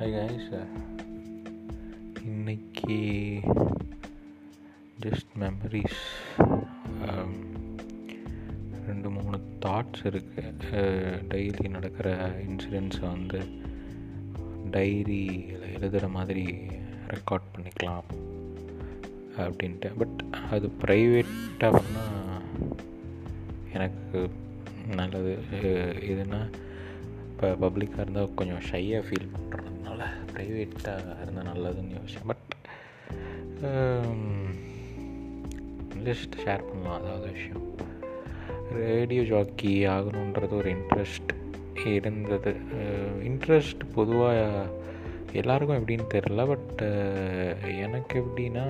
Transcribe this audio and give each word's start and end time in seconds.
Nice 0.00 0.48
uh, 0.52 0.64
இன்னைக்கு 2.22 2.96
just 4.98 5.30
memories 5.42 6.02
um, 7.06 7.32
ரெண்டு 8.86 9.10
மூணு 9.10 9.38
தாட்ஸ் 9.64 10.02
இருக்குது 10.10 10.82
டெய்லி 11.28 11.68
நடக்கிற 11.68 12.10
இன்சிடென்ட்ஸை 12.46 13.06
வந்து 13.06 13.40
டைரியில் 14.70 15.48
எழுதுகிற 15.70 16.08
மாதிரி 16.08 16.44
ரெக்கார்ட் 17.08 17.48
பண்ணிக்கலாம் 17.54 18.06
அப்படின்ட்டு. 19.46 19.90
பட் 19.96 20.20
அது 20.50 20.68
ப்ரைவேட்டாக 20.84 21.72
பண்ணால் 21.78 22.46
எனக்கு 23.72 24.20
நல்லது. 24.94 25.34
Uh, 25.62 25.90
இதுனா 26.10 26.42
இப்போ 27.30 27.48
பப்ளிக்காக 27.62 28.02
இருந்தால் 28.02 28.34
கொஞ்சம் 28.34 28.62
ஷையாக 28.68 29.00
ஃபீல் 29.06 29.32
பண்ணுறதுனால 29.32 29.85
ப்ரைவேட்டாக 30.36 31.22
இருந்தால் 31.22 31.50
நல்லதுன்னு 31.50 31.96
யோசிச்சேன். 31.98 32.26
பட் 32.26 32.52
ஜஸ்ட் 36.04 36.36
ஷேர் 36.44 36.64
பண்ணலாம். 36.68 37.02
அதாவது 37.02 37.32
விஷயம். 37.32 37.74
ரேடியோ 38.72 39.22
ஜாக்கி 39.22 39.86
ஆகணுன்றது 39.86 40.50
ஒரு 40.50 40.76
இன்ட்ரெஸ்ட் 40.76 41.32
இருந்தது. 41.84 42.50
Uh, 42.50 43.26
இன்ட்ரெஸ்ட் 43.28 43.80
பொதுவாக 43.94 44.66
எல்லாருக்கும் 45.32 45.76
எப்படின்னு 45.76 46.06
தெரில 46.14 46.46
பட் 46.46 46.80
uh, 46.82 47.78
எனக்கு 47.78 48.24
எப்படின்னா 48.24 48.64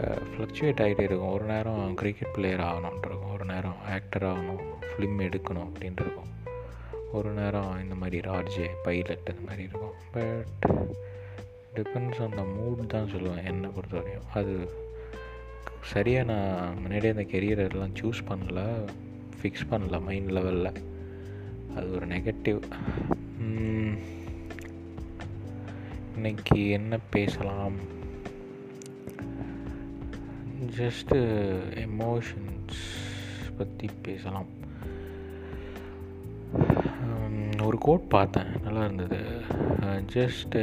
uh, 0.00 0.18
ஃப்ளக்சுவேட் 0.30 0.82
ஆகிட்டே 0.84 1.00
இருக்கும். 1.00 1.32
ஒரு 1.32 1.44
நேரம் 1.44 1.94
கிரிக்கெட் 1.94 2.34
பிளேயர் 2.34 2.60
ஆகணுன்ட்டு 2.60 3.06
இருக்கும். 3.06 3.32
ஒரு 3.32 3.44
நேரம் 3.44 3.76
ஆக்டர் 3.90 4.22
ஆகணும். 4.22 4.64
ஃபிலிம் 4.88 5.22
எடுக்கணும் 5.26 5.66
அப்படின்ட்டு 5.68 6.04
இருக்கும். 6.06 6.36
ஒரு 7.16 7.30
நேரம் 7.38 7.80
இந்த 7.82 7.94
மாதிரி 7.94 8.18
ராஜே 8.28 8.66
பைலட் 8.82 9.30
இந்த 9.30 9.42
மாதிரி 9.46 9.62
இருக்கும். 9.68 9.94
But 10.14 10.64
depends 11.76 12.20
on 12.24 12.36
the 12.38 12.44
mood 12.56 12.92
தான் 12.94 13.10
சொல்லுவேன் 13.12 13.46
என்னை 13.50 13.68
பொறுத்த 13.76 13.96
வரையும் 13.98 14.28
அது 14.40 14.54
சரியாக 15.92 16.28
நான் 16.32 16.78
முன்னாடியே 16.82 17.12
அந்த 17.14 17.24
கெரியர் 17.32 17.62
எல்லாம் 17.70 17.96
சூஸ் 18.00 18.20
பண்ணல 18.30 18.62
ஃபிக்ஸ் 19.40 19.66
பண்ணல 19.70 20.02
மைண்ட் 20.08 20.30
லெவலில் 20.30 20.78
அது 21.76 21.86
ஒரு 21.96 22.06
நெகட்டிவ் 22.06 22.60
இன்னைக்கு 26.16 26.60
என்ன 26.76 26.98
பேசலாம்? 27.16 27.76
ஜஸ்ட்டு 30.78 31.18
எமோஷன்ஸ் 31.86 32.80
பற்றி 33.58 33.88
பேசலாம். 34.02 34.48
கோட் 37.88 38.08
பார்த்தேன். 38.14 38.48
நல்லா 38.64 38.80
இருந்தது 38.84 39.18
just 40.14 40.54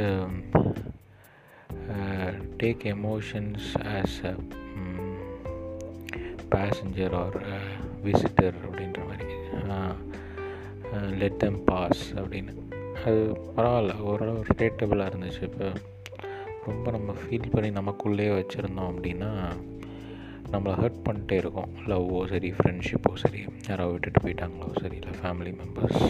take 2.60 2.84
emotions 2.90 3.68
as 3.94 4.18
a 4.28 4.32
passenger 6.52 7.14
or 7.22 7.38
visitor 8.04 8.56
அப்படின்ற 8.66 8.98
மாதிரி. 9.08 9.34
லெட் 11.22 11.38
தம் 11.42 11.58
பாஸ் 11.70 12.04
அப்படின்னு. 12.22 12.54
அது 13.06 13.18
பரவாயில்ல. 13.56 13.98
ஓரளவு 14.10 14.44
ரிலேட்டபிளாக 14.52 15.10
இருந்துச்சு. 15.10 15.42
இப்போ 15.48 15.72
ரொம்ப 16.66 16.86
நம்ம 16.96 17.16
ஃபீல் 17.22 17.52
பண்ணி 17.54 17.70
நமக்குள்ளேயே 17.80 18.32
வச்சுருந்தோம் 18.40 18.92
அப்படின்னா 18.94 19.32
நம்மளை 20.52 20.74
ஹர்ட் 20.82 21.04
பண்ணிட்டே 21.08 21.38
இருக்கோம். 21.42 21.72
லவ்வோ 21.92 22.20
சரி 22.34 22.50
ஃப்ரெண்ட்ஷிப்போ 22.60 23.14
சரி 23.24 23.42
யாரோ 23.68 23.86
விட்டுட்டு 23.94 24.22
போயிட்டாங்களோ 24.26 24.70
சரி 24.82 24.98
இல்லை 25.02 25.14
ஃபேமிலி 25.22 25.54
மெம்பர்ஸ் 25.62 26.06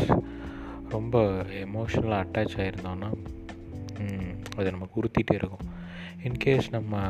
ரொம்ப 0.95 1.23
எமோஷ்னலாக 1.65 2.25
அட்டாச் 2.25 2.57
ஆகிருந்தோன்னா 2.63 3.11
அது 4.59 4.69
நம்ம 4.75 4.87
குறுத்திட்டே 4.95 5.35
இருக்கும். 5.35 5.67
இன்கேஸ் 6.25 6.69
நம்ம 6.71 7.01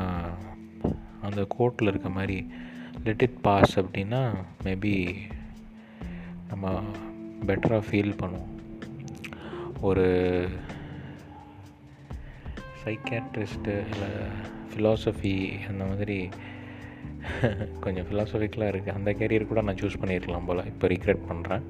அந்த 1.21 1.41
கோர்ட்டில் 1.57 1.91
இருக்க 1.91 2.09
மாதிரி 2.09 2.37
லெட் 3.05 3.23
இட் 3.25 3.37
பாஸ் 3.41 3.73
அப்படின்னா 3.79 4.21
மேபி 4.65 4.93
நம்ம 6.47 6.73
பெட்டராக 7.47 7.87
ஃபீல் 7.87 8.19
பண்ணுவோம். 8.21 8.53
ஒரு 9.81 10.05
சைக்கேட்ரிஸ்ட்டு 12.83 13.75
இல்லை 13.91 14.11
ஃபிலாசபி 14.71 15.35
அந்த 15.69 15.83
மாதிரி 15.85 16.19
கொஞ்சம் 17.83 18.05
ஃபிலாசபிக்கலாக 18.07 18.71
இருக்குது 18.71 18.97
அந்த 18.97 19.09
கேரியர் 19.19 19.47
கூட 19.47 19.61
நான் 19.61 19.79
சூஸ் 19.81 20.01
பண்ணியிருக்கலாம் 20.01 20.45
போல். 20.45 20.67
இப்போ 20.71 20.85
ரிக்ரெட் 20.87 21.23
பண்ணுறேன் 21.29 21.63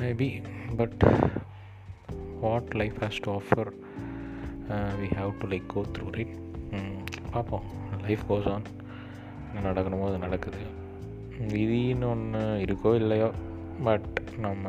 maybe 0.00 0.28
but 0.76 1.02
what 2.40 2.74
life 2.80 2.98
has 3.04 3.22
to 3.24 3.30
offer 3.38 3.70
we 5.00 5.08
have 5.18 5.32
to 5.40 5.48
like 5.52 5.66
go 5.74 5.80
through 5.96 6.06
right 6.16 6.34
பார்ப்போம் 7.30 7.66
லைஃப் 8.06 8.24
கோஸ் 8.28 8.48
ஆன் 8.52 8.66
என்ன 9.54 9.66
நடக்கணுமோ 9.68 10.06
அது 10.08 10.18
நடக்குது. 10.18 10.62
விதின்னு 11.54 12.08
ஒன்று 12.14 12.40
இருக்கோ 12.66 12.94
இல்லையோ 12.94 13.28
பட் 13.84 14.18
நம்ம 14.44 14.68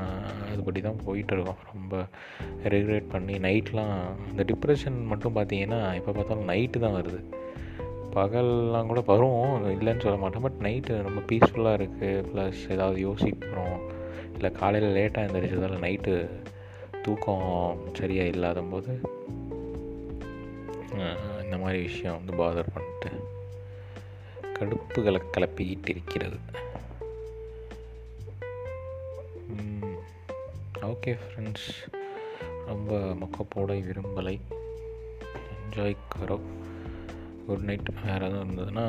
அதுபடி 0.51 0.81
தான் 0.81 0.99
போயிட்டு 1.05 1.33
இருக்கோம். 1.35 1.61
ரொம்ப 1.73 2.03
ரெகுலேட் 2.63 3.09
பண்ணி 3.13 3.35
நைட்லாம் 3.47 3.95
இந்த 4.29 4.43
டிப்ரெஷன் 4.51 4.97
மட்டும் 5.11 5.35
பார்த்தீங்கன்னா 5.35 5.79
எப்போ 5.99 6.11
பார்த்தாலும் 6.11 6.47
நைட்டு 6.47 6.81
தான் 6.85 6.97
வருது. 6.99 7.19
பகல்லாம் 8.15 8.89
கூட 8.91 9.01
வரும் 9.09 9.67
இல்லைன்னு 9.75 10.03
சொல்ல 10.05 10.17
மாட்டேன். 10.21 10.45
பட் 10.45 10.59
நைட்டு 10.65 11.01
ரொம்ப 11.07 11.21
பீஸ்ஃபுல்லாக 11.29 11.77
இருக்குது 11.79 12.25
ப்ளஸ் 12.29 12.61
ஏதாவது 12.75 12.99
யோசிக்கிறோம் 13.07 13.77
இல்லை 14.33 14.51
காலையில் 14.59 14.95
லேட்டாக 14.97 15.25
எழுந்திரிச்சதால 15.27 15.79
நைட்டு 15.85 16.13
தூக்கம் 17.05 17.77
சரியாக 17.99 18.33
இல்லாத 18.35 18.61
போது 18.71 18.93
இந்த 21.43 21.57
மாதிரி 21.61 21.79
விஷயம் 21.87 22.17
வந்து 22.17 22.33
பாதர் 22.39 22.73
பண்ணிட்டு 22.73 23.09
கடுப்புகளை 24.57 25.19
கிளப்பிக்கிட்டு 25.35 25.89
இருக்கிறது. 25.93 26.39
ஓகே 30.91 31.11
ஃப்ரெண்ட்ஸ் 31.21 31.69
ரொம்ப 32.69 32.99
மொக்கப்போட 33.21 33.71
விரும்பலை. 33.87 34.35
என்ஜாய் 35.55 35.95
கரோ 36.13 36.37
குட் 37.51 37.63
நைட் 37.63 37.89
வேறு 38.05 38.25
எதுவும் 38.25 38.49
இருந்ததுன்னா 38.49 38.85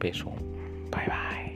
பேசுவோம். 0.00 0.42
பாய் 0.90 1.06
பாய் 1.06 1.46